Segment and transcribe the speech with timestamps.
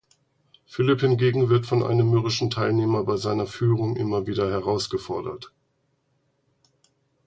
[0.65, 5.53] Philipp hingegen wird von einem mürrischen Teilnehmer bei seiner Führung immer wieder herausgefordert.